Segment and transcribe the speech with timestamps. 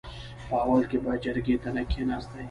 [0.47, 2.39] په اول کې به جرګې ته نه کېناستې.